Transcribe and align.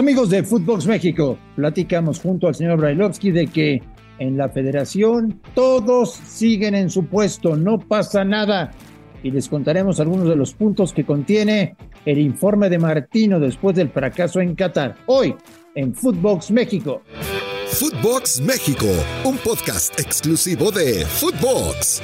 Amigos 0.00 0.30
de 0.30 0.42
Footbox 0.42 0.86
México, 0.86 1.38
platicamos 1.56 2.20
junto 2.20 2.48
al 2.48 2.54
señor 2.54 2.78
Brailovsky 2.78 3.32
de 3.32 3.46
que 3.48 3.82
en 4.18 4.38
la 4.38 4.48
federación 4.48 5.38
todos 5.54 6.14
siguen 6.14 6.74
en 6.74 6.88
su 6.88 7.04
puesto, 7.04 7.54
no 7.54 7.78
pasa 7.78 8.24
nada. 8.24 8.70
Y 9.22 9.30
les 9.30 9.46
contaremos 9.46 10.00
algunos 10.00 10.26
de 10.26 10.36
los 10.36 10.54
puntos 10.54 10.94
que 10.94 11.04
contiene 11.04 11.76
el 12.06 12.18
informe 12.18 12.70
de 12.70 12.78
Martino 12.78 13.38
después 13.38 13.76
del 13.76 13.90
fracaso 13.90 14.40
en 14.40 14.54
Qatar. 14.54 14.96
Hoy 15.04 15.34
en 15.74 15.94
Footbox 15.94 16.50
México. 16.50 17.02
Footbox 17.66 18.40
México, 18.40 18.86
un 19.26 19.36
podcast 19.36 20.00
exclusivo 20.00 20.70
de 20.70 21.04
Footbox. 21.04 22.00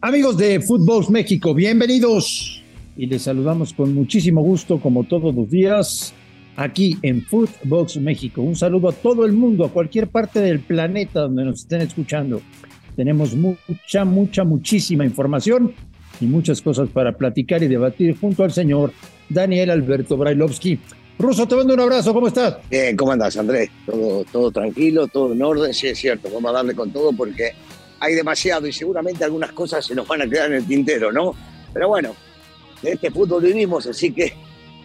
Amigos 0.00 0.36
de 0.36 0.60
Footbox 0.60 1.10
México, 1.10 1.52
bienvenidos. 1.54 2.62
Y 2.96 3.06
les 3.06 3.22
saludamos 3.22 3.74
con 3.74 3.94
muchísimo 3.94 4.42
gusto, 4.42 4.80
como 4.80 5.04
todos 5.04 5.34
los 5.34 5.50
días, 5.50 6.14
aquí 6.56 6.96
en 7.02 7.22
Footbox 7.22 7.98
México. 7.98 8.40
Un 8.40 8.56
saludo 8.56 8.88
a 8.88 8.92
todo 8.92 9.26
el 9.26 9.32
mundo, 9.32 9.66
a 9.66 9.70
cualquier 9.70 10.08
parte 10.08 10.40
del 10.40 10.60
planeta 10.60 11.20
donde 11.20 11.44
nos 11.44 11.60
estén 11.60 11.82
escuchando. 11.82 12.40
Tenemos 12.96 13.34
mucha, 13.34 14.04
mucha, 14.06 14.44
muchísima 14.44 15.04
información 15.04 15.74
y 16.20 16.24
muchas 16.24 16.62
cosas 16.62 16.88
para 16.88 17.12
platicar 17.12 17.62
y 17.62 17.68
debatir 17.68 18.18
junto 18.18 18.42
al 18.42 18.52
señor 18.52 18.92
Daniel 19.28 19.70
Alberto 19.70 20.16
Brailovsky. 20.16 20.80
Ruso, 21.18 21.46
te 21.46 21.56
mando 21.56 21.74
un 21.74 21.80
abrazo, 21.80 22.14
¿cómo 22.14 22.28
estás? 22.28 22.56
Bien, 22.70 22.96
¿cómo 22.96 23.12
andás, 23.12 23.36
Andrés? 23.36 23.70
Todo, 23.84 24.24
todo 24.24 24.50
tranquilo, 24.50 25.06
todo 25.06 25.32
en 25.32 25.42
orden, 25.42 25.72
sí 25.72 25.86
es 25.88 25.98
cierto, 25.98 26.28
vamos 26.32 26.50
a 26.50 26.54
darle 26.54 26.74
con 26.74 26.90
todo 26.90 27.12
porque 27.12 27.52
hay 28.00 28.14
demasiado 28.14 28.66
y 28.66 28.72
seguramente 28.72 29.24
algunas 29.24 29.52
cosas 29.52 29.84
se 29.84 29.94
nos 29.94 30.06
van 30.06 30.22
a 30.22 30.28
quedar 30.28 30.50
en 30.52 30.58
el 30.58 30.66
tintero, 30.66 31.12
¿no? 31.12 31.34
Pero 31.72 31.88
bueno, 31.88 32.14
de 32.82 32.92
este 32.92 33.10
fútbol 33.10 33.42
vivimos, 33.42 33.86
así 33.86 34.12
que 34.12 34.32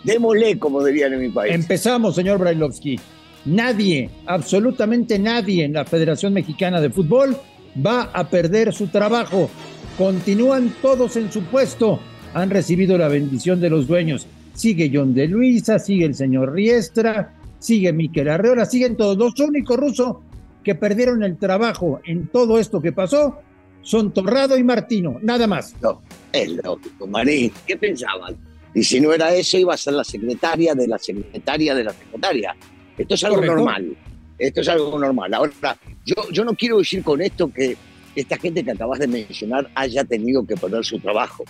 démosle, 0.04 0.58
como 0.60 0.84
dirían 0.84 1.14
en 1.14 1.22
mi 1.22 1.30
país. 1.30 1.54
Empezamos, 1.54 2.16
señor 2.16 2.40
Brailovsky. 2.40 3.00
Nadie, 3.46 4.10
absolutamente 4.26 5.18
nadie 5.18 5.66
en 5.66 5.74
la 5.74 5.86
Federación 5.86 6.34
Mexicana 6.34 6.80
de 6.80 6.90
Fútbol 6.90 7.36
va 7.84 8.04
a 8.14 8.30
perder 8.30 8.74
su 8.74 8.88
trabajo. 8.88 9.50
Continúan 9.98 10.74
todos 10.82 11.16
en 11.16 11.32
su 11.32 11.42
puesto. 11.44 12.00
Han 12.34 12.50
recibido 12.50 12.98
la 12.98 13.08
bendición 13.08 13.60
de 13.60 13.70
los 13.70 13.88
dueños. 13.88 14.28
Sigue 14.54 14.92
John 14.94 15.14
de 15.14 15.28
Luisa, 15.28 15.80
sigue 15.80 16.06
el 16.06 16.14
señor 16.14 16.54
Riestra, 16.54 17.34
sigue 17.60 17.94
Miquel 17.94 18.30
Arreola, 18.30 18.66
siguen 18.66 18.96
todos. 18.96 19.18
Los 19.18 19.40
únicos 19.40 19.78
rusos 19.78 20.18
que 20.64 20.76
perdieron 20.76 21.24
el 21.24 21.38
trabajo 21.38 22.00
en 22.06 22.28
todo 22.28 22.60
esto 22.60 22.82
que 22.82 22.92
pasó 22.92 23.40
son 23.82 24.14
Torrado 24.14 24.58
y 24.58 24.64
Martino, 24.64 25.18
nada 25.22 25.48
más. 25.48 25.76
No, 25.82 26.02
es 26.32 26.50
lógico, 26.64 27.08
Marín, 27.08 27.52
¿qué 27.66 27.78
pensaban? 27.78 28.38
Y 28.74 28.84
si 28.84 29.02
no 29.02 29.12
era 29.12 29.34
eso, 29.34 29.58
iba 29.58 29.74
a 29.74 29.78
ser 29.78 29.94
la 29.94 30.04
secretaria 30.04 30.74
de 30.76 30.88
la 30.88 30.98
secretaria 30.98 31.76
de 31.76 31.84
la 31.84 31.92
secretaria. 31.94 32.56
Esto 32.98 33.16
es 33.16 33.24
algo 33.24 33.36
Correcto. 33.38 33.56
normal. 33.58 33.98
Esto 34.38 34.62
es 34.62 34.68
algo 34.70 34.98
normal. 34.98 35.34
Ahora, 35.34 35.78
yo, 36.06 36.16
yo 36.32 36.44
no 36.46 36.56
quiero 36.56 36.78
decir 36.80 37.04
con 37.04 37.22
esto 37.22 37.52
que 37.52 37.76
esta 38.16 38.38
gente 38.38 38.64
que 38.64 38.72
acabas 38.72 39.00
de 39.00 39.08
mencionar 39.08 39.70
haya 39.76 40.04
tenido 40.04 40.46
que 40.46 40.56
perder 40.56 40.84
su 40.86 41.00
trabajo. 41.00 41.44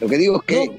Lo 0.00 0.08
que 0.08 0.16
digo 0.18 0.36
es 0.36 0.42
que 0.44 0.66
No. 0.66 0.72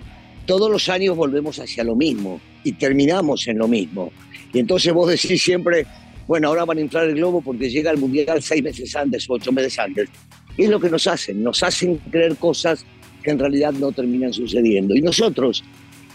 todos 0.45 0.71
los 0.71 0.87
años 0.89 1.15
volvemos 1.17 1.59
hacia 1.59 1.83
lo 1.83 1.95
mismo 1.95 2.39
y 2.63 2.71
terminamos 2.73 3.47
en 3.47 3.57
lo 3.57 3.67
mismo. 3.67 4.11
Y 4.53 4.59
entonces 4.59 4.91
vos 4.93 5.09
decís 5.09 5.41
siempre, 5.43 5.85
bueno, 6.27 6.47
ahora 6.47 6.65
van 6.65 6.77
a 6.77 6.81
inflar 6.81 7.05
el 7.05 7.15
globo 7.15 7.41
porque 7.41 7.69
llega 7.69 7.91
el 7.91 7.97
Mundial 7.97 8.41
seis 8.41 8.63
meses 8.63 8.95
antes 8.95 9.29
o 9.29 9.33
ocho 9.33 9.51
meses 9.51 9.77
antes. 9.79 10.09
Y 10.59 10.65
es 10.65 10.69
lo 10.69 10.79
que 10.81 10.89
nos 10.89 11.07
hacen, 11.07 11.41
nos 11.41 11.63
hacen 11.63 11.95
creer 12.11 12.35
cosas 12.35 12.85
que 13.23 13.31
en 13.31 13.39
realidad 13.39 13.71
no 13.71 13.93
terminan 13.93 14.33
sucediendo. 14.33 14.93
Y 14.93 15.01
nosotros 15.01 15.63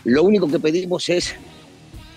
lo 0.05 0.22
único 0.22 0.47
que 0.49 0.59
pedimos 0.59 1.09
es 1.09 1.34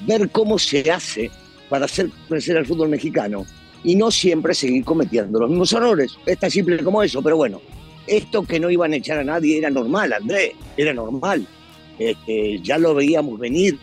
ver 0.06 0.30
cómo 0.30 0.60
se 0.60 0.92
hace 0.92 1.32
para 1.70 1.86
hacer 1.86 2.10
crecer 2.28 2.58
al 2.58 2.66
fútbol 2.66 2.90
mexicano 2.90 3.46
y 3.82 3.96
no 3.96 4.12
siempre 4.12 4.54
seguir 4.54 4.84
cometiendo 4.84 5.40
los 5.40 5.50
mismos 5.50 5.72
errores. 5.72 6.18
Es 6.26 6.38
tan 6.38 6.52
simple 6.52 6.84
como 6.84 7.02
eso, 7.02 7.22
pero 7.22 7.38
bueno, 7.38 7.62
esto 8.06 8.44
que 8.44 8.60
no 8.60 8.70
iban 8.70 8.92
a 8.92 8.98
echar 8.98 9.20
a 9.20 9.24
nadie 9.24 9.60
era 9.60 9.70
normal, 9.70 10.12
Andrés, 10.12 10.52
era 10.76 10.94
normal. 10.94 11.48
Este, 11.98 12.60
ya 12.62 12.78
lo 12.78 12.94
veíamos 12.94 13.40
venir, 13.40 13.80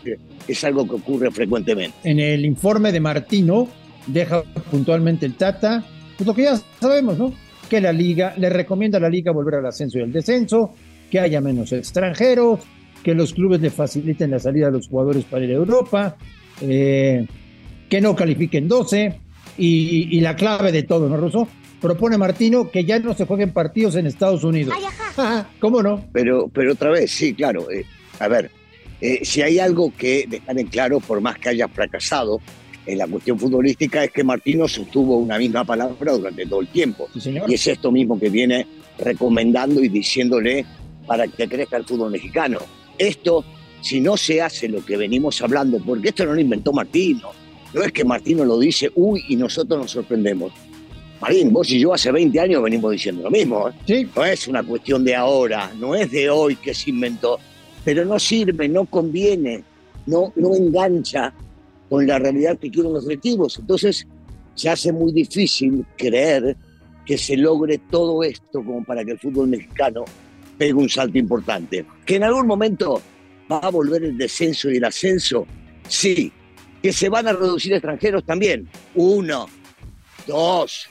es 0.47 0.63
algo 0.63 0.87
que 0.87 0.93
ocurre 0.93 1.31
frecuentemente. 1.31 1.97
en 2.03 2.19
el 2.19 2.45
informe 2.45 2.91
de 2.91 2.99
Martino 2.99 3.67
deja 4.05 4.43
puntualmente 4.69 5.25
el 5.25 5.33
Tata, 5.33 5.83
pues 6.15 6.27
lo 6.27 6.35
que 6.35 6.43
ya 6.43 6.61
sabemos, 6.79 7.17
¿no? 7.17 7.33
Que 7.69 7.81
la 7.81 7.91
liga, 7.91 8.33
le 8.37 8.49
recomienda 8.49 8.97
a 8.97 9.01
la 9.01 9.09
liga 9.09 9.31
volver 9.31 9.55
al 9.55 9.65
ascenso 9.65 9.99
y 9.99 10.01
al 10.01 10.11
descenso, 10.11 10.73
que 11.09 11.19
haya 11.19 11.41
menos 11.41 11.71
extranjeros, 11.71 12.59
que 13.03 13.13
los 13.13 13.33
clubes 13.33 13.61
le 13.61 13.69
faciliten 13.69 14.31
la 14.31 14.39
salida 14.39 14.67
a 14.67 14.71
los 14.71 14.87
jugadores 14.87 15.23
para 15.25 15.45
ir 15.45 15.51
a 15.51 15.55
Europa, 15.55 16.17
eh, 16.61 17.25
que 17.89 18.01
no 18.01 18.15
califiquen 18.15 18.67
12, 18.67 19.19
y, 19.57 20.17
y 20.17 20.19
la 20.21 20.35
clave 20.35 20.71
de 20.71 20.83
todo, 20.83 21.07
¿no, 21.07 21.17
Russo? 21.17 21.47
Propone 21.81 22.17
Martino 22.17 22.71
que 22.71 22.83
ya 22.83 22.99
no 22.99 23.13
se 23.13 23.25
jueguen 23.25 23.51
partidos 23.51 23.95
en 23.95 24.07
Estados 24.07 24.43
Unidos. 24.43 24.75
Ajá, 25.17 25.47
¿Cómo 25.59 25.83
no? 25.83 26.05
Pero, 26.11 26.49
pero 26.53 26.73
otra 26.73 26.89
vez, 26.89 27.11
sí, 27.11 27.33
claro. 27.33 27.69
eh, 27.71 27.85
a 28.19 28.27
ver, 28.27 28.49
eh, 29.01 29.19
si 29.23 29.41
hay 29.41 29.59
algo 29.59 29.93
que 29.95 30.25
dejar 30.27 30.59
en 30.59 30.67
claro, 30.67 30.99
por 30.99 31.21
más 31.21 31.37
que 31.37 31.49
haya 31.49 31.67
fracasado 31.67 32.39
en 32.85 32.97
la 32.97 33.07
cuestión 33.07 33.39
futbolística, 33.39 34.03
es 34.03 34.11
que 34.11 34.23
Martino 34.23 34.67
sostuvo 34.67 35.17
una 35.17 35.37
misma 35.37 35.63
palabra 35.63 36.13
durante 36.13 36.45
todo 36.45 36.61
el 36.61 36.67
tiempo. 36.67 37.09
Sí. 37.19 37.35
Y 37.47 37.53
es 37.53 37.67
esto 37.67 37.91
mismo 37.91 38.19
que 38.19 38.29
viene 38.29 38.67
recomendando 38.97 39.83
y 39.83 39.89
diciéndole 39.89 40.65
para 41.05 41.27
que 41.27 41.47
crezca 41.47 41.77
el 41.77 41.85
fútbol 41.85 42.11
mexicano. 42.11 42.59
Esto, 42.97 43.43
si 43.81 44.01
no 44.01 44.17
se 44.17 44.41
hace 44.41 44.67
lo 44.69 44.83
que 44.83 44.97
venimos 44.97 45.41
hablando, 45.41 45.79
porque 45.79 46.09
esto 46.09 46.25
no 46.25 46.33
lo 46.33 46.41
inventó 46.41 46.71
Martino, 46.71 47.31
no 47.73 47.83
es 47.83 47.91
que 47.91 48.05
Martino 48.05 48.45
lo 48.45 48.57
dice, 48.57 48.91
uy, 48.95 49.23
y 49.27 49.35
nosotros 49.35 49.79
nos 49.79 49.91
sorprendemos. 49.91 50.53
Marín, 51.19 51.51
vos 51.51 51.69
y 51.71 51.79
yo 51.79 51.93
hace 51.93 52.11
20 52.11 52.39
años 52.39 52.63
venimos 52.63 52.91
diciendo 52.91 53.23
lo 53.23 53.31
mismo. 53.31 53.69
¿eh? 53.69 53.73
Sí, 53.85 54.07
No 54.15 54.25
es 54.25 54.47
una 54.47 54.63
cuestión 54.63 55.03
de 55.03 55.15
ahora, 55.15 55.71
no 55.79 55.95
es 55.95 56.11
de 56.11 56.29
hoy 56.29 56.55
que 56.55 56.73
se 56.73 56.89
inventó, 56.89 57.39
pero 57.83 58.05
no 58.05 58.19
sirve, 58.19 58.67
no 58.67 58.85
conviene, 58.85 59.63
no, 60.05 60.31
no 60.35 60.55
engancha 60.55 61.33
con 61.95 62.05
la 62.05 62.19
realidad 62.19 62.59
que 62.59 62.69
quieren 62.69 62.91
los 62.91 63.07
directivos. 63.07 63.57
Entonces 63.57 64.05
se 64.53 64.69
hace 64.69 64.91
muy 64.91 65.13
difícil 65.13 65.85
creer 65.97 66.57
que 67.05 67.17
se 67.17 67.37
logre 67.37 67.77
todo 67.89 68.21
esto 68.21 68.61
como 68.65 68.83
para 68.83 69.05
que 69.05 69.11
el 69.11 69.19
fútbol 69.19 69.47
mexicano 69.47 70.03
pegue 70.57 70.73
un 70.73 70.89
salto 70.89 71.17
importante. 71.17 71.85
Que 72.05 72.17
en 72.17 72.23
algún 72.23 72.47
momento 72.47 73.01
va 73.49 73.59
a 73.59 73.69
volver 73.69 74.03
el 74.03 74.17
descenso 74.17 74.69
y 74.69 74.75
el 74.75 74.83
ascenso, 74.83 75.47
sí. 75.87 76.33
Que 76.83 76.91
se 76.91 77.07
van 77.07 77.29
a 77.29 77.31
reducir 77.31 77.71
extranjeros 77.71 78.25
también. 78.25 78.67
Uno, 78.95 79.47
dos, 80.27 80.87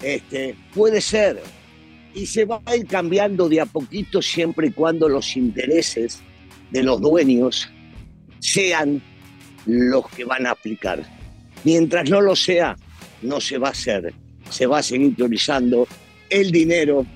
este, 0.00 0.56
puede 0.74 1.02
ser. 1.02 1.42
Y 2.14 2.24
se 2.24 2.46
va 2.46 2.62
a 2.64 2.74
ir 2.74 2.86
cambiando 2.86 3.50
de 3.50 3.60
a 3.60 3.66
poquito 3.66 4.22
siempre 4.22 4.68
y 4.68 4.70
cuando 4.70 5.10
los 5.10 5.36
intereses 5.36 6.20
de 6.70 6.82
los 6.82 7.02
dueños 7.02 7.68
sean 8.38 9.02
los 9.66 10.08
que 10.08 10.24
van 10.24 10.46
a 10.46 10.52
aplicar. 10.52 11.02
Mientras 11.64 12.08
no 12.10 12.20
lo 12.20 12.34
sea, 12.34 12.76
no 13.22 13.40
se 13.40 13.58
va 13.58 13.68
a 13.68 13.72
hacer. 13.72 14.12
Se 14.50 14.66
va 14.66 14.78
a 14.78 14.82
seguir 14.82 15.14
priorizando 15.14 15.86
el 16.28 16.50
dinero 16.50 17.06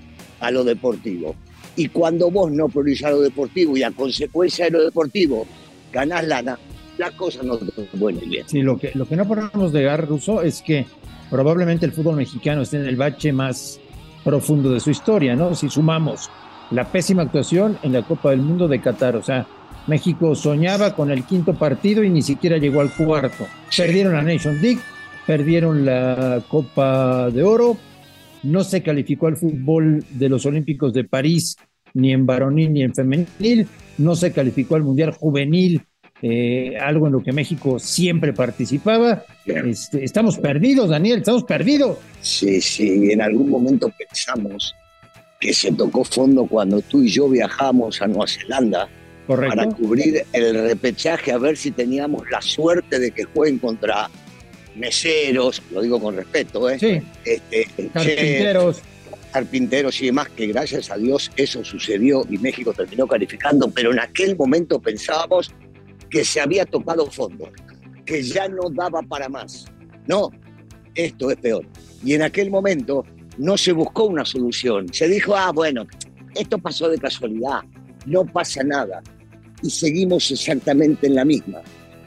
a 0.41 0.51
lo 0.51 0.65
deportivo. 0.65 1.35
Y 1.75 1.89
cuando 1.89 2.31
vos 2.31 2.51
no 2.51 2.69
priorizás 2.69 3.13
lo 3.13 3.21
deportivo 3.21 3.77
y 3.77 3.83
a 3.83 3.91
consecuencia 3.91 4.67
de 4.67 4.71
lo 4.71 4.85
deportivo 4.85 5.47
ganás 5.93 6.27
lana, 6.27 6.59
las 6.99 7.11
cosas 7.13 7.45
no 7.45 7.59
te 7.59 7.65
ir 7.83 8.29
bien. 8.29 8.49
Sí, 8.49 8.63
lo 8.63 8.79
que, 8.79 8.93
lo 8.95 9.07
que 9.07 9.17
no 9.17 9.27
podemos 9.27 9.73
negar, 9.73 10.07
Russo, 10.07 10.43
es 10.43 10.63
que 10.63 10.87
probablemente 11.31 11.85
el 11.85 11.93
fútbol 11.93 12.17
mexicano 12.17 12.63
esté 12.63 12.79
en 12.79 12.87
el 12.87 12.97
bache 12.97 13.33
más 13.33 13.81
profundo 14.25 14.71
de 14.71 14.81
su 14.81 14.91
historia, 14.91 15.37
¿no? 15.37 15.55
Si 15.55 15.69
sumamos 15.69 16.31
la 16.71 16.91
pésima 16.91 17.23
actuación 17.23 17.79
en 17.83 17.93
la 17.93 18.03
Copa 18.03 18.31
del 18.31 18.41
Mundo 18.41 18.67
de 18.67 18.81
Qatar, 18.81 19.17
o 19.17 19.23
sea, 19.23 19.47
México 19.87 20.35
soñaba 20.35 20.95
con 20.95 21.11
el 21.11 21.25
quinto 21.25 21.55
partido 21.55 22.03
y 22.03 22.11
ni 22.11 22.23
siquiera 22.23 22.59
llegó 22.59 22.81
al 22.81 22.93
cuarto. 22.93 23.47
Perdieron 23.77 24.15
la 24.15 24.23
Nation 24.23 24.61
League, 24.61 24.81
perdieron 25.27 25.85
la 25.85 26.43
Copa 26.49 27.31
de 27.31 27.43
Oro, 27.43 27.77
no 28.43 28.65
se 28.65 28.83
calificó 28.83 29.29
al 29.29 29.37
fútbol 29.37 30.05
de 30.11 30.29
los 30.29 30.45
Olímpicos 30.47 30.93
de 30.93 31.05
París 31.05 31.57
ni 31.95 32.13
en 32.13 32.27
varonil 32.27 32.73
ni 32.73 32.83
en 32.83 32.95
femenil, 32.95 33.67
no 33.99 34.15
se 34.15 34.33
calificó 34.33 34.75
al 34.77 34.83
Mundial 34.83 35.13
Juvenil 35.13 35.81
eh, 36.23 36.77
algo 36.81 37.07
en 37.07 37.13
lo 37.13 37.23
que 37.23 37.33
México 37.33 37.79
siempre 37.79 38.33
participaba. 38.33 39.25
Este, 39.45 40.05
estamos 40.05 40.39
perdidos, 40.39 40.91
Daniel, 40.91 41.19
estamos 41.19 41.45
perdidos. 41.45 41.99
Sí, 42.21 42.61
sí, 42.61 43.11
en 43.11 43.21
algún 43.21 43.51
momento 43.51 43.91
pensamos 43.97 44.75
que 45.41 45.53
se 45.53 45.73
tocó 45.73 46.05
fondo 46.05 46.47
cuando 46.47 46.81
tú 46.81 47.03
y 47.03 47.09
yo 47.09 47.29
viajamos 47.29 48.01
a 48.01 48.07
Nueva 48.07 48.27
Zelanda 48.27 48.89
Correcto. 49.27 49.57
para 49.57 49.69
cubrir 49.71 50.25
el 50.33 50.55
repechaje, 50.63 51.33
a 51.33 51.39
ver 51.39 51.57
si 51.57 51.71
teníamos 51.73 52.23
la 52.31 52.41
suerte 52.41 52.99
de 52.99 53.11
que 53.11 53.25
jueguen 53.25 53.59
contra 53.59 54.09
meseros, 54.77 55.63
lo 55.73 55.83
digo 55.83 56.01
con 56.01 56.17
respeto, 56.17 56.69
¿eh? 56.71 56.79
Sí, 56.79 57.03
Este, 57.25 57.67
carpinteros. 57.93 58.83
carpinteros 59.33 60.01
y 60.01 60.07
demás, 60.07 60.29
que 60.31 60.47
gracias 60.47 60.91
a 60.91 60.97
Dios 60.97 61.31
eso 61.37 61.65
sucedió 61.65 62.25
y 62.31 62.39
México 62.39 62.73
terminó 62.73 63.07
calificando, 63.07 63.69
pero 63.71 63.93
en 63.93 63.99
aquel 64.01 64.37
momento 64.37 64.79
pensábamos 64.81 65.51
que 66.11 66.25
se 66.25 66.41
había 66.41 66.65
tocado 66.65 67.11
fondo, 67.11 67.51
que 68.05 68.23
ya 68.23 68.49
no 68.49 68.71
daba 68.71 69.03
para 69.03 69.29
más. 69.29 69.67
No, 70.07 70.31
esto 70.95 71.31
es 71.31 71.37
peor. 71.39 71.67
Y 72.05 72.15
en 72.15 72.23
aquel 72.23 72.51
momento 72.51 73.05
no 73.39 73.57
se 73.59 73.73
buscó 73.73 74.05
una 74.05 74.25
solución. 74.25 74.87
Se 74.93 75.09
dijo, 75.09 75.35
ah, 75.35 75.51
bueno, 75.53 75.87
esto 76.35 76.59
pasó 76.59 76.89
de 76.89 76.99
casualidad, 76.99 77.63
no 78.05 78.25
pasa 78.25 78.63
nada. 78.63 79.03
Y 79.63 79.71
seguimos 79.71 80.31
exactamente 80.31 81.07
en 81.07 81.15
la 81.15 81.25
misma. 81.25 81.63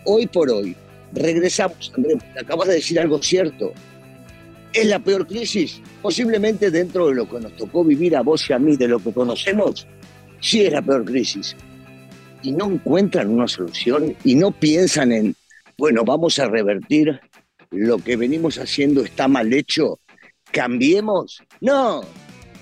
Hoy 0.05 0.27
por 0.27 0.49
hoy, 0.49 0.75
regresamos, 1.13 1.91
Andrés, 1.95 2.17
acabas 2.39 2.67
de 2.67 2.75
decir 2.75 2.99
algo 2.99 3.21
cierto. 3.21 3.73
¿Es 4.73 4.85
la 4.85 4.99
peor 4.99 5.25
crisis? 5.25 5.81
Posiblemente 6.01 6.69
dentro 6.69 7.07
de 7.07 7.15
lo 7.15 7.27
que 7.27 7.39
nos 7.39 7.55
tocó 7.55 7.83
vivir 7.83 8.15
a 8.15 8.21
vos 8.21 8.47
y 8.49 8.53
a 8.53 8.59
mí, 8.59 8.77
de 8.77 8.87
lo 8.87 8.99
que 8.99 9.11
conocemos, 9.11 9.87
sí 10.39 10.61
es 10.61 10.71
la 10.71 10.81
peor 10.81 11.05
crisis. 11.05 11.55
Y 12.43 12.51
no 12.51 12.71
encuentran 12.71 13.29
una 13.29 13.47
solución 13.47 14.15
y 14.23 14.35
no 14.35 14.51
piensan 14.51 15.11
en, 15.11 15.35
bueno, 15.77 16.03
vamos 16.03 16.37
a 16.39 16.47
revertir 16.47 17.19
lo 17.71 17.97
que 17.97 18.15
venimos 18.15 18.57
haciendo 18.57 19.03
está 19.03 19.27
mal 19.27 19.51
hecho, 19.53 19.99
cambiemos. 20.51 21.41
No, 21.61 22.01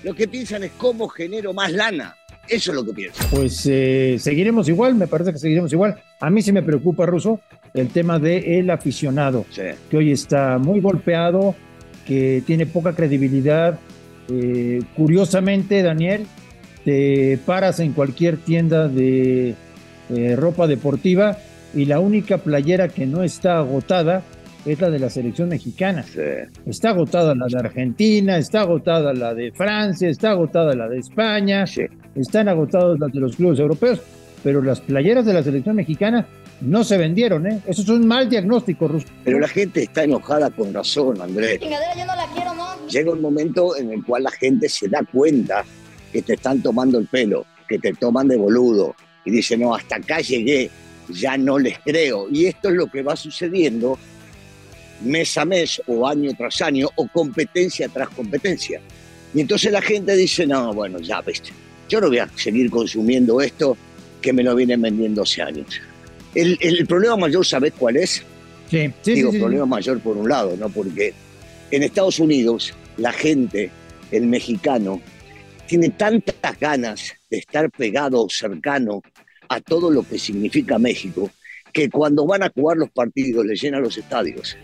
lo 0.02 0.14
que 0.14 0.28
piensan 0.28 0.64
es 0.64 0.72
cómo 0.72 1.08
genero 1.08 1.52
más 1.52 1.72
lana. 1.72 2.16
Eso 2.48 2.70
es 2.70 2.74
lo 2.76 2.84
que 2.84 2.92
piensan. 2.92 3.26
Pues 3.30 3.66
eh, 3.66 4.16
seguiremos 4.18 4.68
igual, 4.68 4.94
me 4.94 5.06
parece 5.06 5.32
que 5.32 5.38
seguiremos 5.38 5.72
igual. 5.72 5.96
A 6.20 6.30
mí 6.30 6.42
sí 6.42 6.52
me 6.52 6.62
preocupa, 6.62 7.06
Ruso, 7.06 7.40
el 7.74 7.88
tema 7.88 8.18
del 8.18 8.70
aficionado, 8.70 9.44
Sí. 9.50 9.62
que 9.90 9.96
hoy 9.96 10.12
está 10.12 10.58
muy 10.58 10.80
golpeado, 10.80 11.54
que 12.06 12.42
tiene 12.46 12.66
poca 12.66 12.94
credibilidad. 12.94 13.78
Eh, 14.30 14.82
curiosamente, 14.96 15.82
Daniel, 15.82 16.26
te 16.84 17.38
paras 17.44 17.80
en 17.80 17.92
cualquier 17.92 18.38
tienda 18.38 18.88
de 18.88 19.54
eh, 20.10 20.36
ropa 20.36 20.66
deportiva 20.66 21.36
y 21.74 21.84
la 21.84 22.00
única 22.00 22.38
playera 22.38 22.88
que 22.88 23.04
no 23.06 23.22
está 23.22 23.58
agotada 23.58 24.22
es 24.72 24.80
la 24.80 24.90
de 24.90 24.98
la 24.98 25.10
selección 25.10 25.48
mexicana. 25.48 26.02
Sí. 26.02 26.20
Está 26.66 26.90
agotada 26.90 27.34
la 27.34 27.46
de 27.46 27.58
Argentina, 27.58 28.36
está 28.38 28.62
agotada 28.62 29.12
la 29.14 29.34
de 29.34 29.52
Francia, 29.52 30.08
está 30.08 30.30
agotada 30.32 30.74
la 30.74 30.88
de 30.88 30.98
España, 30.98 31.66
Sí. 31.66 31.82
están 32.14 32.48
agotadas 32.48 32.98
las 32.98 33.12
de 33.12 33.20
los 33.20 33.36
clubes 33.36 33.58
europeos, 33.58 34.00
pero 34.42 34.62
las 34.62 34.80
playeras 34.80 35.24
de 35.26 35.34
la 35.34 35.42
selección 35.42 35.76
mexicana 35.76 36.26
no 36.60 36.82
se 36.82 36.96
vendieron, 36.98 37.46
¿eh? 37.46 37.60
Eso 37.66 37.82
es 37.82 37.88
un 37.88 38.06
mal 38.06 38.28
diagnóstico, 38.28 38.88
Ruso. 38.88 39.06
Pero 39.24 39.38
la 39.38 39.48
gente 39.48 39.82
está 39.84 40.02
enojada 40.04 40.50
con 40.50 40.74
razón, 40.74 41.20
Andrés. 41.20 41.60
Yo 41.60 41.68
no 41.70 42.16
la 42.16 42.26
quiero, 42.34 42.54
¿no? 42.54 42.86
Llega 42.88 43.12
un 43.12 43.20
momento 43.20 43.76
en 43.76 43.92
el 43.92 44.04
cual 44.04 44.24
la 44.24 44.30
gente 44.32 44.68
se 44.68 44.88
da 44.88 45.02
cuenta 45.12 45.64
que 46.12 46.22
te 46.22 46.34
están 46.34 46.60
tomando 46.62 46.98
el 46.98 47.06
pelo, 47.06 47.46
que 47.68 47.78
te 47.78 47.92
toman 47.92 48.26
de 48.28 48.36
boludo 48.36 48.94
y 49.24 49.30
dice, 49.30 49.56
no, 49.56 49.74
hasta 49.74 49.96
acá 49.96 50.20
llegué, 50.20 50.70
ya 51.10 51.36
no 51.36 51.58
les 51.58 51.78
creo. 51.80 52.26
Y 52.30 52.46
esto 52.46 52.70
es 52.70 52.74
lo 52.74 52.86
que 52.88 53.02
va 53.02 53.14
sucediendo 53.14 53.98
mes 55.02 55.36
a 55.38 55.44
mes 55.44 55.80
o 55.86 56.06
año 56.06 56.32
tras 56.36 56.60
año 56.62 56.88
o 56.96 57.06
competencia 57.08 57.88
tras 57.88 58.08
competencia. 58.08 58.80
Y 59.34 59.40
entonces 59.40 59.70
la 59.72 59.82
gente 59.82 60.16
dice, 60.16 60.46
no, 60.46 60.72
bueno, 60.72 60.98
ya, 61.00 61.20
viste, 61.20 61.50
yo 61.88 62.00
no 62.00 62.08
voy 62.08 62.18
a 62.18 62.28
seguir 62.36 62.70
consumiendo 62.70 63.40
esto 63.40 63.76
que 64.20 64.32
me 64.32 64.42
lo 64.42 64.54
vienen 64.54 64.80
vendiendo 64.82 65.22
hace 65.22 65.42
años. 65.42 65.80
El, 66.34 66.58
el 66.60 66.86
problema 66.86 67.16
mayor, 67.16 67.44
¿sabes 67.44 67.72
cuál 67.78 67.96
es? 67.96 68.22
Sí, 68.70 68.90
sí, 69.02 69.12
Digo, 69.14 69.30
sí, 69.30 69.36
sí, 69.36 69.40
problema 69.42 69.66
mayor 69.66 70.00
por 70.00 70.16
un 70.16 70.28
lado, 70.28 70.56
¿no? 70.56 70.68
Porque 70.68 71.14
en 71.70 71.82
Estados 71.82 72.18
Unidos 72.18 72.74
la 72.96 73.12
gente, 73.12 73.70
el 74.10 74.26
mexicano, 74.26 75.00
tiene 75.66 75.90
tantas 75.90 76.58
ganas 76.58 77.12
de 77.30 77.38
estar 77.38 77.70
pegado 77.70 78.22
o 78.24 78.30
cercano 78.30 79.02
a 79.48 79.60
todo 79.60 79.90
lo 79.90 80.02
que 80.02 80.18
significa 80.18 80.78
México, 80.78 81.30
que 81.72 81.88
cuando 81.90 82.26
van 82.26 82.42
a 82.42 82.50
jugar 82.50 82.76
los 82.76 82.90
partidos 82.90 83.44
les 83.44 83.60
llenan 83.60 83.82
los 83.82 83.96
estadios 83.96 84.56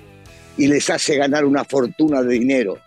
y 0.57 0.67
les 0.67 0.89
hace 0.91 1.17
ganar 1.17 1.45
una 1.45 1.65
fortuna 1.65 2.23
de 2.23 2.35
dinero. 2.35 2.79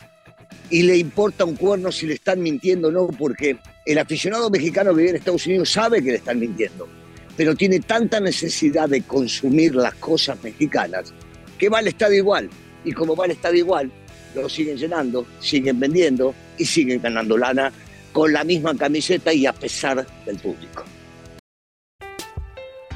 Y 0.70 0.84
le 0.84 0.98
importa 0.98 1.46
un 1.46 1.56
cuerno 1.56 1.92
si 1.92 2.06
le 2.06 2.16
están 2.16 2.42
mintiendo 2.42 2.90
o 2.90 2.92
no, 2.92 3.08
porque 3.08 3.58
el 3.86 3.98
aficionado 3.98 4.50
mexicano 4.50 4.92
que 4.92 4.98
vive 4.98 5.10
en 5.12 5.16
Estados 5.18 5.46
Unidos 5.46 5.72
sabe 5.72 6.04
que 6.04 6.12
le 6.12 6.18
están 6.18 6.40
mintiendo, 6.40 6.88
pero 7.36 7.56
tiene 7.56 7.80
tanta 7.80 8.20
necesidad 8.20 8.90
de 8.90 9.02
consumir 9.02 9.76
las 9.76 9.96
cosas 9.96 10.42
mexicanas 10.44 11.14
que 11.58 11.70
va 11.70 11.80
al 11.80 11.88
estadio 11.88 12.18
igual. 12.18 12.50
Y 12.84 12.92
como 12.92 13.16
va 13.16 13.26
al 13.26 13.32
estadio 13.32 13.60
igual, 13.60 13.92
lo 14.36 14.50
siguen 14.50 14.78
llenando, 14.78 15.26
siguen 15.40 15.80
vendiendo 15.80 16.34
y 16.58 16.66
siguen 16.66 17.02
ganando 17.02 17.38
lana 17.38 17.72
con 18.12 18.34
la 18.34 18.44
misma 18.44 18.76
camiseta 18.76 19.34
y 19.34 19.46
a 19.46 19.54
pesar 19.54 20.06
del 20.26 20.38
público. 20.38 20.84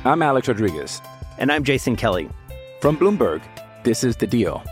I'm 0.04 0.22
Alex 0.24 0.48
Rodriguez. 0.48 1.00
And 1.38 1.52
I'm 1.52 1.64
Jason 1.64 1.96
Kelly. 1.96 2.28
From 2.82 2.98
Bloomberg, 2.98 3.42
this 3.84 4.04
is 4.04 4.16
The 4.16 4.28
Deal. 4.28 4.64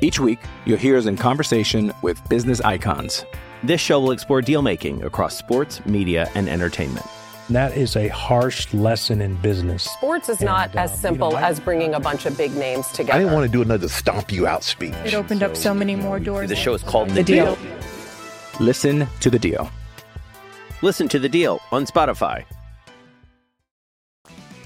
Each 0.00 0.18
week, 0.18 0.38
you'll 0.64 0.78
hear 0.78 0.96
us 0.96 1.06
in 1.06 1.16
conversation 1.16 1.92
with 2.02 2.20
business 2.28 2.60
icons. 2.60 3.24
This 3.62 3.80
show 3.80 4.00
will 4.00 4.10
explore 4.10 4.42
deal 4.42 4.60
making 4.62 5.04
across 5.04 5.36
sports, 5.36 5.84
media, 5.86 6.28
and 6.34 6.48
entertainment. 6.48 7.06
That 7.50 7.76
is 7.76 7.96
a 7.96 8.08
harsh 8.08 8.72
lesson 8.74 9.20
in 9.20 9.36
business. 9.36 9.84
Sports 9.84 10.28
is 10.28 10.40
not 10.40 10.70
And, 10.70 10.78
uh, 10.78 10.82
as 10.82 10.90
you 10.90 10.96
know, 10.96 11.00
simple 11.00 11.36
I- 11.36 11.42
as 11.48 11.60
bringing 11.60 11.94
a 11.94 12.00
bunch 12.00 12.26
of 12.26 12.36
big 12.36 12.54
names 12.56 12.86
together. 12.88 13.12
I 13.14 13.18
didn't 13.18 13.34
want 13.34 13.46
to 13.46 13.52
do 13.52 13.62
another 13.62 13.88
stomp 13.88 14.32
you 14.32 14.46
out 14.46 14.64
speech. 14.64 14.94
It 15.04 15.14
opened 15.14 15.42
up 15.42 15.56
so 15.56 15.72
many 15.74 15.94
more 15.94 16.18
doors. 16.18 16.48
The 16.48 16.56
show 16.56 16.74
is 16.74 16.82
called 16.82 17.10
The 17.10 17.14
The 17.16 17.22
Deal. 17.24 17.54
Deal. 17.56 17.58
Listen 18.60 19.06
to 19.20 19.30
The 19.30 19.38
Deal. 19.38 19.70
Listen 20.82 21.08
to 21.08 21.18
The 21.18 21.28
Deal 21.28 21.60
on 21.70 21.86
Spotify. 21.86 22.44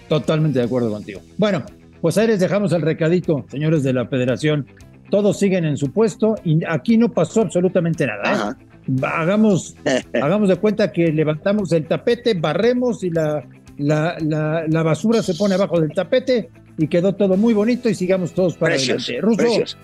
Totalmente 0.08 0.58
de 0.60 0.64
acuerdo 0.66 0.90
contigo. 0.90 1.20
Bueno, 1.38 1.64
pues 2.00 2.18
ahí 2.18 2.26
les 2.26 2.40
dejamos 2.40 2.72
el 2.72 2.82
recadito, 2.82 3.44
señores 3.50 3.82
de 3.82 3.92
la 3.92 4.06
federación. 4.06 4.66
Todos 5.10 5.38
siguen 5.38 5.64
en 5.64 5.76
su 5.76 5.92
puesto 5.92 6.34
y 6.44 6.64
aquí 6.68 6.96
no 6.98 7.12
pasó 7.12 7.42
absolutamente 7.42 8.06
nada. 8.06 8.56
¿eh? 8.60 8.92
Hagamos, 9.02 9.76
hagamos 10.22 10.48
de 10.48 10.56
cuenta 10.56 10.92
que 10.92 11.12
levantamos 11.12 11.72
el 11.72 11.86
tapete, 11.86 12.34
barremos 12.34 13.02
y 13.04 13.10
la, 13.10 13.44
la, 13.78 14.16
la, 14.20 14.64
la 14.68 14.82
basura 14.82 15.22
se 15.22 15.34
pone 15.34 15.54
abajo 15.54 15.80
del 15.80 15.92
tapete 15.92 16.50
y 16.78 16.88
quedó 16.88 17.14
todo 17.14 17.36
muy 17.36 17.54
bonito 17.54 17.88
y 17.88 17.94
sigamos 17.94 18.32
todos 18.34 18.56
para 18.56 18.74
Precios, 18.74 19.08
adelante. 19.08 19.26
Ruso, 19.26 19.42
precios. 19.42 19.78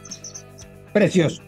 precioso. 0.92 1.42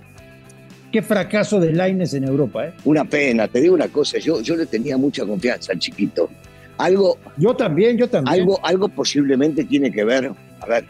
Qué 0.93 1.03
fracaso 1.03 1.59
de 1.59 1.73
Laines 1.73 2.15
en 2.15 2.23
Europa, 2.25 2.67
¿eh? 2.69 2.73
Una 2.85 3.05
pena, 3.05 3.49
te 3.49 3.61
digo 3.61 3.75
una 3.75 3.89
cosa, 3.89 4.19
yo, 4.19 4.41
yo 4.41 4.55
le 4.55 4.67
tenía 4.67 4.97
mucha 4.97 5.27
confianza 5.27 5.73
al 5.73 5.81
chiquito. 5.81 6.31
Algo, 6.79 7.19
Yo 7.37 7.55
también, 7.55 7.97
yo 7.97 8.09
también. 8.09 8.41
algo, 8.41 8.59
algo 8.65 8.89
posiblemente 8.89 9.65
tiene 9.65 9.93
que 9.93 10.05
ver, 10.05 10.33
a 10.65 10.67
ver, 10.67 10.87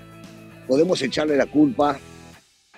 podemos 0.69 1.03
echarle 1.03 1.37
la 1.37 1.47
culpa 1.47 1.99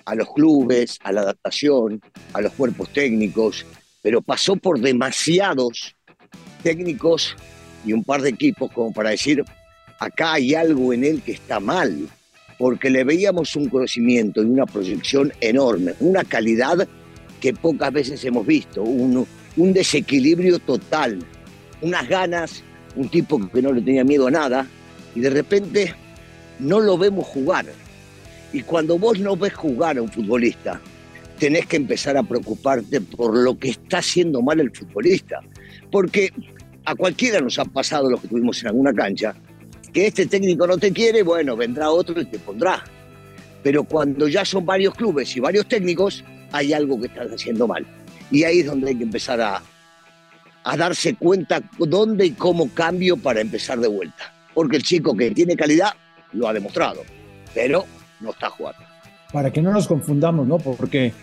a 0.05 0.15
los 0.15 0.33
clubes, 0.33 0.97
a 1.03 1.11
la 1.11 1.21
adaptación, 1.21 2.01
a 2.33 2.41
los 2.41 2.53
cuerpos 2.53 2.91
técnicos, 2.91 3.65
pero 4.01 4.21
pasó 4.21 4.55
por 4.55 4.79
demasiados 4.79 5.95
técnicos 6.63 7.35
y 7.85 7.93
un 7.93 8.03
par 8.03 8.21
de 8.21 8.29
equipos 8.29 8.71
como 8.71 8.91
para 8.91 9.11
decir, 9.11 9.43
acá 9.99 10.33
hay 10.33 10.55
algo 10.55 10.91
en 10.91 11.03
él 11.03 11.21
que 11.21 11.33
está 11.33 11.59
mal, 11.59 12.09
porque 12.57 12.89
le 12.89 13.03
veíamos 13.03 13.55
un 13.55 13.69
conocimiento 13.69 14.41
y 14.41 14.45
una 14.45 14.65
proyección 14.65 15.31
enorme, 15.39 15.93
una 15.99 16.23
calidad 16.23 16.87
que 17.39 17.53
pocas 17.53 17.93
veces 17.93 18.25
hemos 18.25 18.47
visto, 18.47 18.81
un, 18.81 19.27
un 19.55 19.73
desequilibrio 19.73 20.57
total, 20.57 21.19
unas 21.81 22.09
ganas, 22.09 22.63
un 22.95 23.07
tipo 23.09 23.39
que 23.49 23.61
no 23.61 23.71
le 23.71 23.81
tenía 23.81 24.03
miedo 24.03 24.25
a 24.25 24.31
nada, 24.31 24.67
y 25.13 25.19
de 25.19 25.29
repente 25.29 25.93
no 26.59 26.79
lo 26.79 26.97
vemos 26.97 27.25
jugar. 27.27 27.65
Y 28.53 28.61
cuando 28.61 28.97
vos 28.97 29.19
no 29.19 29.35
ves 29.35 29.53
jugar 29.53 29.97
a 29.97 30.01
un 30.01 30.11
futbolista, 30.11 30.79
tenés 31.37 31.65
que 31.65 31.77
empezar 31.77 32.17
a 32.17 32.23
preocuparte 32.23 33.01
por 33.01 33.35
lo 33.35 33.57
que 33.57 33.69
está 33.69 33.99
haciendo 33.99 34.41
mal 34.41 34.59
el 34.59 34.71
futbolista. 34.71 35.41
Porque 35.91 36.31
a 36.85 36.95
cualquiera 36.95 37.41
nos 37.41 37.59
ha 37.59 37.65
pasado 37.65 38.09
lo 38.09 38.17
que 38.17 38.27
tuvimos 38.27 38.61
en 38.61 38.67
alguna 38.67 38.93
cancha, 38.93 39.35
que 39.93 40.07
este 40.07 40.25
técnico 40.25 40.65
no 40.67 40.77
te 40.77 40.91
quiere, 40.91 41.23
bueno, 41.23 41.55
vendrá 41.55 41.91
otro 41.91 42.19
y 42.21 42.25
te 42.25 42.39
pondrá. 42.39 42.83
Pero 43.63 43.83
cuando 43.83 44.27
ya 44.27 44.45
son 44.45 44.65
varios 44.65 44.95
clubes 44.95 45.35
y 45.35 45.39
varios 45.39 45.67
técnicos, 45.67 46.23
hay 46.51 46.73
algo 46.73 46.99
que 46.99 47.07
están 47.07 47.27
haciendo 47.33 47.67
mal. 47.67 47.85
Y 48.31 48.43
ahí 48.43 48.59
es 48.59 48.67
donde 48.67 48.89
hay 48.89 48.95
que 48.95 49.03
empezar 49.03 49.41
a, 49.41 49.61
a 50.63 50.77
darse 50.77 51.15
cuenta 51.15 51.61
dónde 51.77 52.25
y 52.25 52.31
cómo 52.31 52.69
cambio 52.73 53.17
para 53.17 53.41
empezar 53.41 53.79
de 53.79 53.87
vuelta. 53.87 54.33
porque 54.53 54.77
el 54.77 54.83
chico 54.83 55.15
que 55.15 55.29
tiene 55.31 55.55
calidad 55.55 55.91
lo 56.33 56.47
ha 56.47 56.53
demostrado, 56.53 57.01
pero 57.53 57.85
no 58.19 58.31
está 58.31 58.49
jugando. 58.49 58.79
Para 59.31 59.51
que 59.51 59.61
no 59.61 59.71
nos 59.71 59.87
confundamos, 59.87 60.47
¿no? 60.47 60.57
Porque 60.57 61.13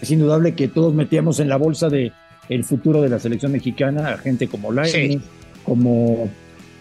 es 0.00 0.10
indudable 0.10 0.54
que 0.54 0.68
todos 0.68 0.94
metíamos 0.94 1.40
en 1.40 1.48
la 1.48 1.56
bolsa 1.56 1.88
de 1.88 2.12
el 2.48 2.64
futuro 2.64 3.00
de 3.00 3.08
la 3.08 3.18
selección 3.18 3.52
mexicana 3.52 4.10
a 4.10 4.18
gente 4.18 4.48
como 4.48 4.72
Lainez, 4.72 5.22
como, 5.62 6.28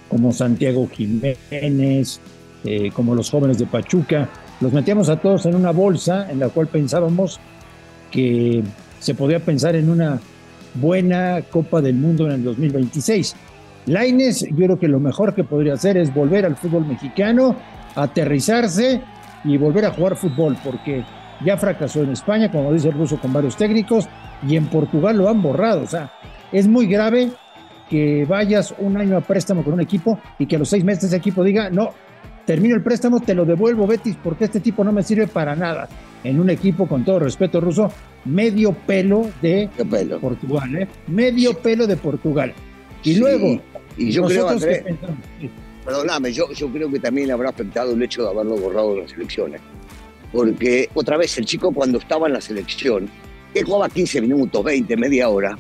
como 0.10 0.32
Santiago 0.32 0.88
Jiménez, 0.90 2.20
eh, 2.66 2.92
como 2.94 3.16
los 3.16 3.30
jóvenes 3.30 3.58
de 3.58 3.66
Pachuca. 3.66 4.30
Los 4.62 4.74
metíamos 4.74 5.10
a 5.10 5.18
todos 5.18 5.46
en 5.46 5.56
una 5.56 5.72
bolsa 5.72 6.30
en 6.30 6.40
la 6.40 6.50
cual 6.50 6.68
pensábamos 6.68 7.40
que 8.12 8.64
se 9.00 9.16
podía 9.16 9.40
pensar 9.40 9.76
en 9.76 9.90
una 9.90 10.20
buena 10.76 11.42
Copa 11.50 11.82
del 11.82 11.96
Mundo 11.96 12.26
en 12.26 12.34
el 12.34 12.44
2026. 12.44 13.36
Laines, 13.86 14.48
yo 14.50 14.56
creo 14.56 14.80
que 14.80 14.88
lo 14.88 15.00
mejor 15.00 15.36
que 15.36 15.44
podría 15.44 15.74
hacer 15.74 15.98
es 15.98 16.14
volver 16.14 16.46
al 16.46 16.56
fútbol 16.56 16.86
mexicano, 16.86 17.56
aterrizarse 17.96 19.02
y 19.44 19.58
volver 19.58 19.86
a 19.86 19.92
jugar 19.92 20.16
fútbol, 20.16 20.58
porque 20.64 21.04
ya 21.46 21.58
fracasó 21.58 22.04
en 22.04 22.12
España, 22.12 22.50
como 22.50 22.72
dice 22.72 22.90
el 22.90 22.94
ruso, 22.94 23.20
con 23.20 23.34
varios 23.34 23.58
técnicos, 23.58 24.08
y 24.48 24.56
en 24.56 24.68
Portugal 24.68 25.18
lo 25.18 25.30
han 25.30 25.42
borrado. 25.42 25.82
O 25.82 25.88
sea, 25.88 26.12
es 26.52 26.68
muy 26.68 26.88
grave 26.88 27.32
que 27.90 28.26
vayas 28.26 28.74
un 28.80 28.98
año 28.98 29.18
a 29.18 29.22
préstamo 29.22 29.64
con 29.64 29.74
un 29.74 29.82
equipo 29.82 30.20
y 30.40 30.46
que 30.46 30.56
a 30.56 30.60
los 30.60 30.70
seis 30.70 30.84
meses 30.84 31.06
ese 31.06 31.18
equipo 31.18 31.44
diga, 31.44 31.70
no, 31.70 31.92
termino 32.46 32.76
el 32.76 32.84
préstamo, 32.84 33.20
te 33.20 33.36
lo 33.36 33.46
devuelvo, 33.46 33.86
Betis, 33.86 34.18
porque 34.24 34.46
este 34.46 34.60
tipo 34.60 34.84
no 34.84 34.92
me 34.92 35.04
sirve 35.04 35.28
para 35.28 35.56
nada. 35.56 35.88
En 36.24 36.40
un 36.40 36.50
equipo, 36.50 36.88
con 36.88 37.04
todo 37.04 37.20
respeto, 37.20 37.60
ruso, 37.60 37.92
medio 38.24 38.72
pelo 38.72 39.30
de 39.42 39.70
pelo. 39.90 40.20
Portugal, 40.22 40.76
¿eh? 40.76 40.88
Medio 41.08 41.58
pelo 41.58 41.86
de 41.86 41.98
Portugal. 41.98 42.54
Y 43.04 43.16
luego, 43.16 43.60
y 43.98 44.12
yo 44.12 44.24
creo, 44.24 44.50
Andrés, 44.50 44.84
perdóname, 45.86 46.32
yo, 46.32 46.52
yo 46.54 46.70
creo 46.70 46.90
que 46.92 47.00
también 47.00 47.32
habrá 47.32 47.50
afectado 47.50 47.94
el 47.94 48.02
hecho 48.02 48.24
de 48.24 48.30
haberlo 48.30 48.58
borrado 48.58 48.96
de 48.96 49.02
las 49.02 49.14
elecciones. 49.14 49.62
Porque 50.32 50.90
otra 50.96 51.18
vez, 51.18 51.38
el 51.38 51.46
chico 51.46 51.72
cuando 51.72 52.00
estaba 52.00 52.28
en 52.28 52.34
la 52.34 52.42
selección, 52.42 53.10
que 53.54 53.64
jugaba 53.64 53.88
15 53.88 54.22
minutos, 54.22 54.64
20, 54.64 54.98
media 54.98 55.30
hora, 55.30 55.58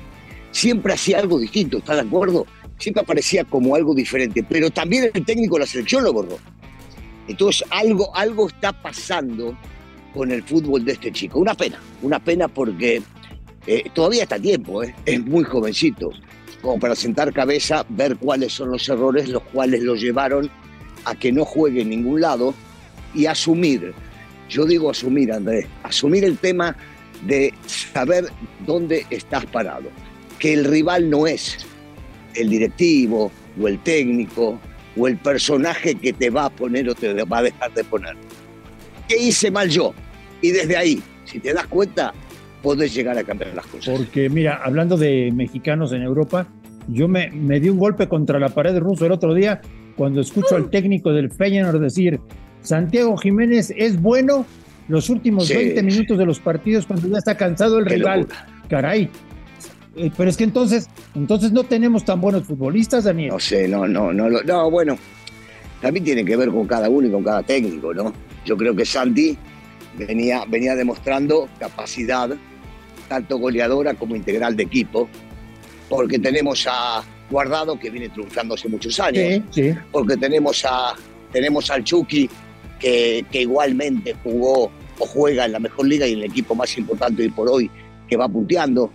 siempre 0.52 0.94
hacía 0.94 1.20
algo 1.20 1.40
distinto, 1.40 1.78
¿estás 1.78 1.98
de 1.98 2.02
acuerdo? 2.02 2.48
Siempre 2.80 3.04
aparecía 3.04 3.44
como 3.44 3.75
algo 3.75 3.94
diferente, 3.94 4.44
pero 4.44 4.72
también 4.72 5.12
el 5.13 5.25
técnico 5.25 5.56
de 5.56 5.62
la 5.62 5.68
selección 5.68 6.04
lo 6.04 6.12
borró. 6.12 6.38
Entonces 7.28 7.66
algo, 7.70 8.16
algo 8.16 8.48
está 8.48 8.74
pasando 8.74 9.56
con 10.13 10.32
el 10.32 10.44
fútbol 10.44 10.84
de 10.84 10.94
este 10.94 11.12
chico. 11.12 11.40
Una 11.40 11.54
pena, 11.54 11.80
una 12.02 12.20
pena 12.20 12.48
porque 12.48 13.02
eh, 13.68 13.84
todavía 13.94 14.24
está 14.24 14.36
a 14.36 14.40
tiempo, 14.40 14.84
¿eh? 14.84 14.94
es 15.06 15.24
muy 15.24 15.44
jovencito, 15.44 16.12
como 16.63 16.79
para 16.79 16.96
sentar 16.96 17.34
cabeza, 17.34 17.86
ver 17.89 18.15
cuáles 18.15 18.53
son 18.53 18.72
los 18.72 18.88
errores, 18.88 19.27
los 19.27 19.43
cuales 19.43 19.84
lo 19.84 19.96
llevaron 19.96 20.50
a 21.03 21.13
que 21.13 21.32
no 21.32 21.43
juegue 21.43 21.82
en 21.82 21.89
ningún 21.89 22.22
lado 22.22 22.55
y 23.13 23.25
asumir, 23.25 23.93
yo 24.50 24.65
digo 24.65 24.89
asumir, 24.89 25.34
Andrés, 25.34 25.67
asumir 25.84 26.24
el 26.24 26.38
tema 26.38 26.75
de 27.27 27.53
saber 27.65 28.29
dónde 28.65 29.05
estás 29.10 29.46
parado, 29.48 29.89
que 30.39 30.53
el 30.53 30.63
rival 30.63 31.10
no 31.10 31.27
es 31.27 31.58
el 32.34 32.50
directivo 32.50 33.29
o 33.62 33.67
el 33.67 33.77
técnico 33.84 34.58
o 34.96 35.08
el 35.08 35.17
personaje 35.17 35.96
que 35.96 36.13
te 36.13 36.29
va 36.29 36.46
a 36.46 36.50
poner 36.50 36.89
o 36.89 36.96
te 36.96 37.13
va 37.25 37.39
a 37.39 37.43
dejar 37.43 37.74
de 37.74 37.84
poner. 37.84 38.15
¿Qué 39.10 39.17
hice 39.17 39.51
mal 39.51 39.70
yo? 39.70 39.93
Y 40.41 40.51
desde 40.51 40.77
ahí, 40.77 41.03
si 41.25 41.39
te 41.39 41.53
das 41.53 41.67
cuenta, 41.67 42.13
podés 42.63 42.96
llegar 42.96 43.17
a 43.17 43.24
cambiar 43.24 43.53
las 43.53 43.67
cosas. 43.67 43.96
Porque 43.96 44.29
mira, 44.29 44.62
hablando 44.63 44.98
de 44.98 45.32
mexicanos 45.32 45.91
en 45.91 46.01
Europa, 46.01 46.48
yo 46.88 47.08
me, 47.08 47.29
me 47.29 47.60
di 47.60 47.70
un 47.70 47.77
golpe 47.77 48.08
contra 48.08 48.39
la 48.39 48.50
pared 48.50 48.75
ruso 48.79 49.05
el 49.05 49.12
otro 49.12 49.36
día 49.36 49.62
cuando 49.96 50.22
escucho 50.22 50.55
al 50.55 50.70
técnico 50.70 51.12
del 51.13 51.32
Feyenoord 51.32 51.79
decir, 51.79 52.20
Santiago 52.62 53.15
Jiménez 53.17 53.72
es 53.75 54.01
bueno 54.01 54.46
los 54.88 55.10
últimos 55.10 55.50
20 55.50 55.84
minutos 55.84 56.17
de 56.17 56.25
los 56.25 56.39
partidos 56.39 56.86
cuando 56.86 57.08
ya 57.08 57.17
está 57.17 57.38
cansado 57.38 57.79
el 57.79 57.86
rival. 57.86 58.27
Caray. 58.70 59.10
Eh, 59.96 60.12
pero 60.17 60.29
es 60.29 60.38
que 60.38 60.43
entonces, 60.43 60.89
entonces 61.13 61.51
no 61.51 61.63
tenemos 61.63 62.03
tan 62.03 62.20
buenos 62.20 62.43
futbolistas, 62.43 63.03
Daniel. 63.03 63.29
No 63.29 63.39
sé, 63.39 63.67
no, 63.67 63.88
no, 63.88 64.12
no, 64.12 64.27
no, 64.29 64.72
bueno, 64.72 64.98
también 65.82 66.03
tiene 66.03 66.25
que 66.25 66.36
ver 66.36 66.50
con 66.50 66.65
cada 66.65 66.89
uno 66.89 67.08
y 67.08 67.12
con 67.12 67.24
cada 67.24 67.43
técnico, 67.43 67.93
¿no? 67.93 68.12
Yo 68.46 68.58
creo 68.58 68.75
que 68.75 68.86
Santi 68.86 69.38
venía, 69.98 70.46
venía 70.48 70.75
demostrando 70.75 71.48
capacidad, 71.60 72.36
tanto 73.13 73.38
goleadora 73.38 73.93
como 73.93 74.15
integral 74.15 74.55
de 74.55 74.63
equipo, 74.63 75.08
porque 75.88 76.17
tenemos 76.17 76.65
a 76.67 77.03
Guardado 77.29 77.79
que 77.79 77.91
viene 77.91 78.10
triunfando 78.10 78.55
hace 78.55 78.67
muchos 78.67 79.00
años, 79.00 79.43
porque 79.91 80.17
tenemos 80.17 80.65
a 80.65 80.96
tenemos 81.32 81.70
al 81.70 81.84
Chucky 81.84 82.29
que, 82.79 83.25
que, 83.32 83.41
igualmente 83.41 84.15
jugó 84.24 84.72
o 85.00 85.05
juega 85.05 85.46
en 85.46 85.51
la 85.51 85.60
mejor 85.60 85.88
liga 85.88 86.08
y 86.08 86.13
en 86.13 86.20
el 86.20 86.25
equipo 86.25 86.53
más 86.53 86.75
importante 86.77 87.24
hoy 87.24 87.29
por 87.29 87.50
hoy 87.50 87.72
que 88.08 88.17
va 88.17 88.27
punteando, 88.27 88.91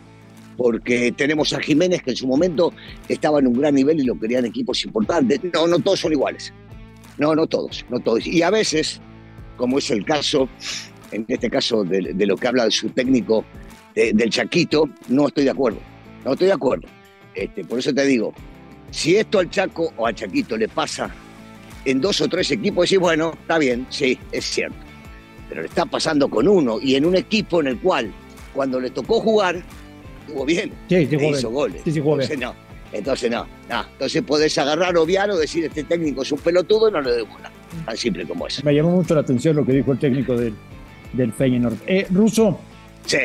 porque 0.56 1.12
tenemos 1.12 1.52
a 1.52 1.60
Jiménez 1.60 2.02
que 2.02 2.10
en 2.10 2.16
su 2.16 2.26
momento 2.26 2.72
estaba 3.08 3.38
en 3.38 3.46
un 3.46 3.54
gran 3.54 3.74
nivel 3.74 4.00
y 4.00 4.04
lo 4.04 4.18
querían 4.18 4.44
equipos 4.44 4.84
importantes. 4.84 5.40
No, 5.52 5.66
no 5.66 5.78
todos 5.78 6.00
son 6.00 6.12
iguales. 6.12 6.52
No, 7.18 7.34
no 7.34 7.46
todos, 7.46 7.84
no 7.88 7.98
todos. 7.98 8.26
Y 8.26 8.42
a 8.42 8.50
veces, 8.50 9.00
como 9.56 9.78
es 9.78 9.90
el 9.90 10.04
caso, 10.04 10.48
en 11.10 11.24
este 11.26 11.50
caso 11.50 11.82
de, 11.82 12.12
de 12.14 12.26
lo 12.26 12.36
que 12.36 12.46
habla 12.46 12.64
de 12.66 12.70
su 12.70 12.88
técnico 12.90 13.44
de, 13.94 14.12
del 14.12 14.30
Chaquito, 14.30 14.88
no 15.08 15.28
estoy 15.28 15.44
de 15.44 15.50
acuerdo. 15.50 15.78
No 16.24 16.32
estoy 16.32 16.48
de 16.48 16.52
acuerdo. 16.52 16.86
Este, 17.34 17.64
por 17.64 17.78
eso 17.78 17.92
te 17.94 18.04
digo, 18.04 18.32
si 18.90 19.16
esto 19.16 19.38
al 19.38 19.50
Chaco 19.50 19.92
o 19.96 20.06
al 20.06 20.14
Chaquito 20.14 20.56
le 20.56 20.68
pasa 20.68 21.10
en 21.84 22.00
dos 22.00 22.20
o 22.20 22.28
tres 22.28 22.50
equipos, 22.50 22.84
decís, 22.88 22.98
bueno, 22.98 23.32
está 23.40 23.58
bien, 23.58 23.86
sí, 23.90 24.18
es 24.32 24.44
cierto. 24.44 24.76
Pero 25.48 25.62
le 25.62 25.68
está 25.68 25.86
pasando 25.86 26.28
con 26.28 26.46
uno 26.48 26.78
y 26.82 26.94
en 26.96 27.06
un 27.06 27.16
equipo 27.16 27.60
en 27.60 27.68
el 27.68 27.78
cual, 27.78 28.12
cuando 28.52 28.80
le 28.80 28.90
tocó 28.90 29.20
jugar, 29.20 29.62
jugó 30.26 30.44
bien. 30.44 30.72
Sí, 30.88 31.06
sí, 31.06 31.16
e 31.16 31.28
hizo 31.30 31.50
goles. 31.50 31.80
Sí, 31.84 31.92
sí, 31.92 32.00
jugó 32.00 32.14
Entonces, 32.14 32.38
bien. 32.38 32.50
no. 32.50 32.68
Entonces, 32.90 33.30
no, 33.30 33.46
no. 33.68 33.84
Entonces 33.92 34.22
podés 34.22 34.56
agarrar, 34.58 34.96
obviar 34.96 35.30
o 35.30 35.36
decir, 35.36 35.64
este 35.64 35.84
técnico 35.84 36.22
es 36.22 36.32
un 36.32 36.38
pelotudo 36.38 36.88
y 36.88 36.92
no 36.92 37.00
le 37.00 37.10
doy 37.10 37.22
bola. 37.22 37.50
Tan 37.84 37.96
simple 37.96 38.26
como 38.26 38.46
eso. 38.46 38.62
Me 38.64 38.74
llamó 38.74 38.90
mucho 38.90 39.14
la 39.14 39.20
atención 39.20 39.56
lo 39.56 39.64
que 39.64 39.72
dijo 39.72 39.92
el 39.92 39.98
técnico 39.98 40.36
del, 40.36 40.54
del 41.12 41.32
Feyenoord. 41.32 41.76
Eh, 41.86 42.06
Ruso, 42.10 42.58
Sí. 43.06 43.18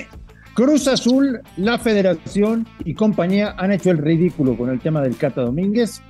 Cruz 0.53 0.87
Azul, 0.87 1.41
la 1.57 1.79
Federación 1.79 2.67
y 2.85 2.93
compañía 2.93 3.55
han 3.57 3.71
hecho 3.71 3.89
el 3.89 3.97
ridículo 3.97 4.55
con 4.55 4.69
el 4.69 4.79
tema 4.79 5.01
del 5.01 5.17
Cata 5.17 5.41
Domínguez. 5.41 6.01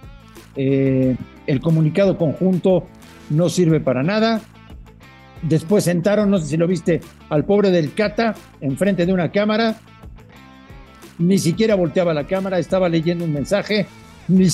Eh, 0.58 1.16
el 1.48 1.62
comunicado 1.62 2.18
conjunto 2.18 2.88
no 3.30 3.48
sirve 3.48 3.80
para 3.80 4.04
nada. 4.04 4.42
Después 5.44 5.86
sentaron, 5.86 6.30
no 6.30 6.40
sé 6.40 6.48
si 6.48 6.58
lo 6.58 6.68
viste, 6.68 7.00
al 7.30 7.46
pobre 7.46 7.72
del 7.72 7.94
Cata 7.94 8.36
enfrente 8.60 9.06
de 9.06 9.14
una 9.14 9.32
cámara. 9.32 9.78
Ni 11.20 11.38
siquiera 11.38 11.76
volteaba 11.76 12.14
la 12.14 12.28
cámara, 12.28 12.60
estaba 12.60 12.90
leyendo 12.90 13.24
un 13.24 13.32
mensaje, 13.32 13.86
ni, 14.28 14.48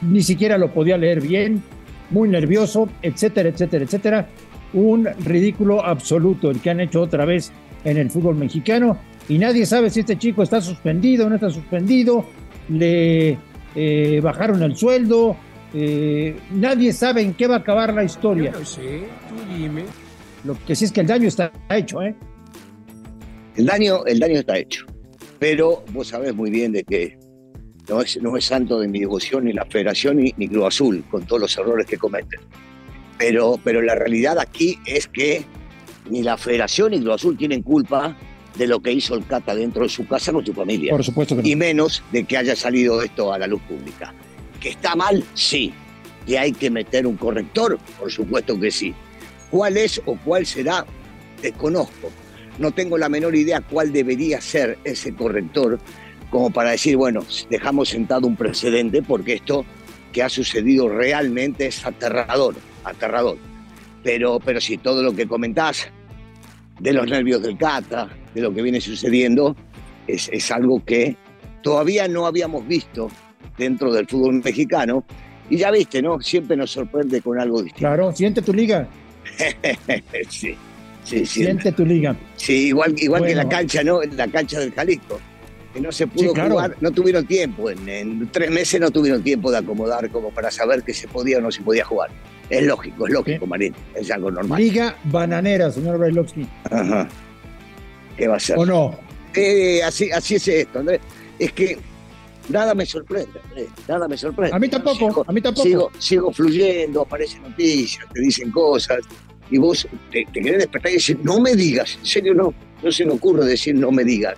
ni 0.00 0.22
siquiera 0.22 0.56
lo 0.56 0.72
podía 0.72 0.96
leer 0.96 1.20
bien, 1.20 1.62
muy 2.10 2.30
nervioso, 2.30 2.88
etcétera, 3.02 3.50
etcétera, 3.50 3.84
etcétera. 3.84 4.28
Un 4.72 5.06
ridículo 5.22 5.84
absoluto 5.84 6.50
el 6.50 6.60
que 6.60 6.70
han 6.70 6.80
hecho 6.80 7.02
otra 7.02 7.26
vez 7.26 7.52
en 7.84 7.98
el 7.98 8.10
fútbol 8.10 8.36
mexicano 8.36 8.98
y 9.28 9.38
nadie 9.38 9.66
sabe 9.66 9.90
si 9.90 10.00
este 10.00 10.16
chico 10.16 10.42
está 10.42 10.60
suspendido 10.60 11.26
o 11.26 11.28
no 11.28 11.34
está 11.34 11.50
suspendido, 11.50 12.24
le 12.68 13.38
eh, 13.74 14.20
bajaron 14.22 14.62
el 14.62 14.74
sueldo, 14.74 15.36
eh, 15.74 16.36
nadie 16.50 16.92
sabe 16.92 17.20
en 17.20 17.34
qué 17.34 17.46
va 17.46 17.56
a 17.56 17.58
acabar 17.58 17.92
la 17.92 18.04
historia. 18.04 18.52
Yo 18.52 18.60
no 18.60 18.64
sé, 18.64 19.02
tú 19.28 19.54
dime. 19.54 19.84
Lo 20.44 20.56
que 20.64 20.74
sí 20.74 20.86
es 20.86 20.92
que 20.92 21.02
el 21.02 21.06
daño 21.06 21.28
está 21.28 21.52
hecho, 21.68 22.00
¿eh? 22.02 22.14
El 23.56 23.66
daño, 23.66 24.04
el 24.06 24.18
daño 24.18 24.38
está 24.38 24.56
hecho. 24.56 24.86
Pero 25.38 25.84
vos 25.92 26.08
sabés 26.08 26.34
muy 26.34 26.50
bien 26.50 26.72
de 26.72 26.84
que 26.84 27.18
no 27.88 28.00
es, 28.00 28.20
no 28.22 28.36
es 28.36 28.44
santo 28.44 28.80
de 28.80 28.88
mi 28.88 29.00
devoción 29.00 29.44
ni 29.44 29.52
la 29.52 29.66
Federación 29.66 30.16
ni, 30.18 30.32
ni 30.36 30.48
Cruz 30.48 30.66
Azul, 30.66 31.04
con 31.10 31.26
todos 31.26 31.42
los 31.42 31.58
errores 31.58 31.86
que 31.86 31.98
cometen. 31.98 32.40
Pero, 33.18 33.58
pero 33.62 33.82
la 33.82 33.94
realidad 33.94 34.38
aquí 34.38 34.78
es 34.86 35.06
que 35.08 35.44
ni 36.08 36.22
la 36.22 36.36
Federación 36.38 36.92
ni 36.92 37.00
Cruz 37.00 37.16
Azul 37.16 37.36
tienen 37.36 37.62
culpa 37.62 38.16
de 38.58 38.66
lo 38.66 38.80
que 38.80 38.92
hizo 38.92 39.14
el 39.14 39.24
Cata 39.24 39.54
dentro 39.54 39.84
de 39.84 39.88
su 39.88 40.06
casa 40.06 40.32
con 40.32 40.44
su 40.44 40.52
familia. 40.52 40.90
Por 40.90 41.04
supuesto 41.04 41.36
que 41.36 41.42
no. 41.42 41.48
Y 41.48 41.56
menos 41.56 42.02
de 42.12 42.24
que 42.24 42.36
haya 42.36 42.56
salido 42.56 43.00
esto 43.00 43.32
a 43.32 43.38
la 43.38 43.46
luz 43.46 43.62
pública. 43.62 44.12
¿Que 44.60 44.70
está 44.70 44.96
mal? 44.96 45.24
Sí. 45.34 45.72
¿Que 46.26 46.38
hay 46.38 46.52
que 46.52 46.68
meter 46.68 47.06
un 47.06 47.16
corrector? 47.16 47.78
Por 47.98 48.10
supuesto 48.10 48.58
que 48.58 48.70
sí. 48.70 48.92
¿Cuál 49.50 49.76
es 49.76 50.02
o 50.04 50.16
cuál 50.16 50.44
será? 50.44 50.84
Desconozco. 51.40 52.10
No 52.58 52.72
tengo 52.72 52.98
la 52.98 53.08
menor 53.08 53.36
idea 53.36 53.60
cuál 53.60 53.92
debería 53.92 54.40
ser 54.40 54.78
ese 54.84 55.14
corrector 55.14 55.78
como 56.30 56.50
para 56.50 56.72
decir, 56.72 56.96
bueno, 56.96 57.24
dejamos 57.48 57.88
sentado 57.88 58.26
un 58.26 58.36
precedente 58.36 59.02
porque 59.02 59.34
esto 59.34 59.64
que 60.12 60.22
ha 60.22 60.28
sucedido 60.28 60.88
realmente 60.88 61.66
es 61.66 61.86
aterrador, 61.86 62.56
aterrador. 62.84 63.38
Pero, 64.02 64.40
pero 64.40 64.60
sí, 64.60 64.76
todo 64.76 65.02
lo 65.02 65.14
que 65.14 65.26
comentás 65.26 65.88
de 66.80 66.92
los 66.92 67.06
nervios 67.08 67.42
del 67.42 67.56
Cata, 67.56 68.08
de 68.38 68.44
lo 68.44 68.54
que 68.54 68.62
viene 68.62 68.80
sucediendo, 68.80 69.54
es, 70.06 70.28
es 70.32 70.50
algo 70.50 70.84
que 70.84 71.16
todavía 71.62 72.08
no 72.08 72.26
habíamos 72.26 72.66
visto 72.66 73.08
dentro 73.56 73.92
del 73.92 74.06
fútbol 74.06 74.40
mexicano 74.44 75.04
Y 75.50 75.56
ya 75.58 75.70
viste, 75.70 76.00
¿no? 76.02 76.20
Siempre 76.20 76.56
nos 76.56 76.70
sorprende 76.70 77.20
con 77.22 77.40
algo 77.40 77.62
distinto. 77.62 77.78
Claro, 77.88 78.12
siente 78.12 78.42
tu 78.42 78.52
liga. 78.52 78.86
sí, 80.28 80.54
sí, 81.04 81.26
sí. 81.26 81.26
Siente 81.26 81.72
tu 81.72 81.84
liga. 81.86 82.14
Sí, 82.36 82.68
igual, 82.68 82.94
igual 82.98 83.24
que 83.24 83.34
la 83.34 83.48
cancha, 83.48 83.82
¿no? 83.82 84.02
La 84.02 84.28
cancha 84.28 84.60
del 84.60 84.72
Jalisco. 84.72 85.18
Que 85.72 85.80
no 85.80 85.92
se 85.92 86.06
pudo 86.06 86.28
Sí, 86.28 86.34
claro. 86.34 86.50
jugar, 86.52 86.76
no 86.80 86.90
tuvieron 86.90 87.26
tiempo. 87.26 87.70
En, 87.70 87.88
en 87.88 88.28
tres 88.30 88.50
meses 88.50 88.80
no 88.80 88.90
tuvieron 88.90 89.22
tiempo 89.22 89.50
de 89.50 89.58
acomodar 89.58 90.10
como 90.10 90.30
para 90.30 90.50
saber 90.50 90.82
que 90.82 90.94
se 90.94 91.08
podía 91.08 91.38
o 91.38 91.40
no 91.40 91.50
se 91.50 91.62
podía 91.62 91.84
jugar. 91.84 92.10
Es 92.50 92.62
lógico, 92.64 93.06
es 93.06 93.12
lógico, 93.12 93.44
Sí. 93.44 93.48
Marín. 93.50 93.74
Es 93.94 94.10
algo 94.10 94.30
normal. 94.30 94.60
Liga 94.60 94.96
bananera, 95.04 95.70
señor 95.70 95.98
Brailovsky. 95.98 96.46
Ajá. 96.70 97.08
¿Qué 98.18 98.28
va 98.28 98.36
a 98.36 98.40
ser? 98.40 98.58
¿O 98.58 98.66
no? 98.66 98.98
Eh, 99.34 99.82
así, 99.82 100.10
así 100.10 100.34
es 100.34 100.48
esto, 100.48 100.80
Andrés. 100.80 101.00
Es 101.38 101.52
que 101.52 101.78
nada 102.48 102.74
me 102.74 102.84
sorprende, 102.84 103.40
Andrés. 103.48 103.68
Nada 103.86 104.08
me 104.08 104.16
sorprende. 104.18 104.54
A 104.56 104.58
mí 104.58 104.68
tampoco, 104.68 104.98
Sigo- 104.98 105.24
a 105.26 105.32
mí 105.32 105.40
tampoco. 105.40 105.66
Sigo, 105.66 105.90
sigo 105.98 106.32
fluyendo, 106.32 107.02
aparecen 107.02 107.42
noticias, 107.42 108.04
te 108.12 108.20
dicen 108.20 108.50
cosas. 108.50 108.98
Y 109.50 109.56
vos 109.58 109.86
te, 110.10 110.26
te 110.32 110.40
querés 110.42 110.58
despertar 110.58 110.90
y 110.90 110.94
decir, 110.96 111.18
no 111.22 111.40
me 111.40 111.54
digas. 111.54 111.96
En 112.00 112.06
serio, 112.06 112.34
no. 112.34 112.52
No 112.82 112.92
se 112.92 113.04
me 113.06 113.12
ocurre 113.12 113.44
decir 113.46 113.74
no 113.74 113.90
me 113.90 114.04
digas. 114.04 114.34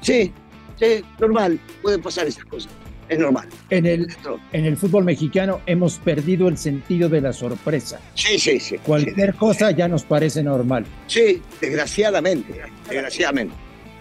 Sí, 0.00 0.32
sí, 0.78 1.04
normal. 1.20 1.58
Pueden 1.82 2.00
pasar 2.00 2.26
esas 2.26 2.44
cosas. 2.46 2.72
Es 3.08 3.18
normal. 3.18 3.48
En 3.70 3.86
el, 3.86 4.08
en 4.52 4.64
el 4.64 4.76
fútbol 4.76 5.04
mexicano 5.04 5.60
hemos 5.66 5.98
perdido 5.98 6.48
el 6.48 6.58
sentido 6.58 7.08
de 7.08 7.20
la 7.20 7.32
sorpresa. 7.32 8.00
Sí, 8.14 8.38
sí, 8.38 8.58
sí. 8.58 8.78
Cualquier 8.78 9.34
cosa 9.34 9.70
ya 9.70 9.86
nos 9.86 10.04
parece 10.04 10.42
normal. 10.42 10.84
Sí, 11.06 11.40
desgraciadamente, 11.60 12.60
desgraciadamente. 12.88 13.54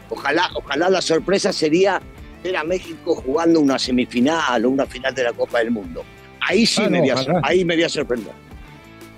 Ojalá, 0.09 0.49
ojalá 0.55 0.89
la 0.89 1.01
sorpresa 1.01 1.53
sería 1.53 2.01
ver 2.43 2.57
a 2.57 2.63
México 2.63 3.15
jugando 3.15 3.59
una 3.59 3.77
semifinal 3.77 4.65
o 4.65 4.69
una 4.69 4.85
final 4.85 5.13
de 5.13 5.23
la 5.23 5.33
Copa 5.33 5.59
del 5.59 5.71
Mundo. 5.71 6.03
Ahí 6.47 6.65
sí 6.65 6.81
Ah, 6.83 6.89
me, 6.89 6.97
no, 6.99 7.03
voy 7.03 7.09
a, 7.11 7.41
ahí 7.43 7.65
me 7.65 7.75
voy 7.75 7.83
a 7.83 7.89
sorprender. 7.89 8.33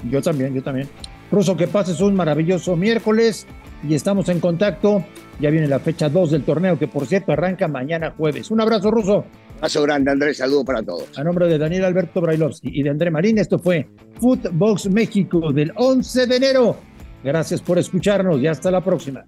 Yo 0.10 0.22
también, 0.22 0.54
yo 0.54 0.62
también. 0.64 0.88
Ruso, 1.32 1.58
que 1.58 1.68
pases 1.68 2.00
un 2.00 2.16
maravilloso 2.16 2.76
miércoles 2.76 3.46
y 3.88 3.96
estamos 3.96 4.30
en 4.30 4.40
contacto. 4.40 5.04
Ya 5.40 5.50
viene 5.50 5.68
la 5.68 5.80
fecha 5.80 6.10
2 6.10 6.32
del 6.32 6.44
torneo, 6.44 6.80
que 6.80 6.88
por 6.88 7.06
cierto 7.06 7.32
arranca 7.32 7.68
mañana 7.68 8.14
jueves. 8.18 8.50
Un 8.50 8.62
abrazo, 8.62 8.90
Ruso. 8.92 9.26
Paso 9.60 9.82
grande, 9.82 10.12
Andrés, 10.12 10.38
saludo 10.38 10.64
para 10.64 10.84
todos. 10.84 11.18
A 11.18 11.24
nombre 11.24 11.48
de 11.48 11.58
Daniel 11.58 11.86
Alberto 11.86 12.22
Brailovsky 12.22 12.70
y 12.72 12.84
de 12.84 12.90
André 12.90 13.10
Marín, 13.10 13.40
esto 13.40 13.58
fue 13.58 13.90
Footbox 14.20 14.90
México 14.90 15.52
del 15.52 15.72
11 15.76 16.28
de 16.28 16.36
enero. 16.36 16.78
Gracias 17.24 17.62
por 17.62 17.80
escucharnos 17.80 18.40
y 18.40 18.48
hasta 18.48 18.70
la 18.70 18.84
próxima. 18.84 19.26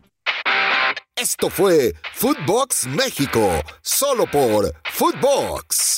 Esto 1.16 1.50
fue 1.50 1.94
Footbox 2.14 2.88
México, 2.88 3.50
solo 3.82 4.26
por 4.32 4.72
Footbox. 4.92 5.98